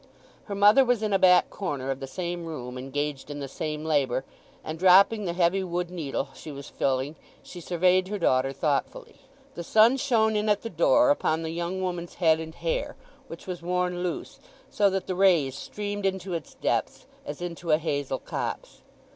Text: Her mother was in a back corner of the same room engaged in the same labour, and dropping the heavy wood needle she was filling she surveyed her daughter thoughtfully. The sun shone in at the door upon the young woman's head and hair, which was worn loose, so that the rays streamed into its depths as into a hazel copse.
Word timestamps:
Her 0.45 0.55
mother 0.55 0.83
was 0.83 1.03
in 1.03 1.13
a 1.13 1.19
back 1.19 1.51
corner 1.51 1.91
of 1.91 1.99
the 1.99 2.07
same 2.07 2.45
room 2.47 2.75
engaged 2.75 3.29
in 3.29 3.39
the 3.39 3.47
same 3.47 3.85
labour, 3.85 4.25
and 4.63 4.79
dropping 4.79 5.25
the 5.25 5.33
heavy 5.33 5.63
wood 5.63 5.91
needle 5.91 6.29
she 6.33 6.51
was 6.51 6.67
filling 6.69 7.15
she 7.43 7.61
surveyed 7.61 8.07
her 8.07 8.17
daughter 8.17 8.51
thoughtfully. 8.51 9.17
The 9.53 9.63
sun 9.63 9.97
shone 9.97 10.35
in 10.35 10.49
at 10.49 10.63
the 10.63 10.71
door 10.71 11.11
upon 11.11 11.43
the 11.43 11.51
young 11.51 11.83
woman's 11.83 12.15
head 12.15 12.39
and 12.39 12.55
hair, 12.55 12.95
which 13.27 13.45
was 13.45 13.61
worn 13.61 14.01
loose, 14.01 14.39
so 14.71 14.89
that 14.89 15.05
the 15.05 15.13
rays 15.13 15.55
streamed 15.55 16.07
into 16.07 16.33
its 16.33 16.55
depths 16.55 17.05
as 17.23 17.39
into 17.39 17.69
a 17.69 17.77
hazel 17.77 18.17
copse. 18.17 18.81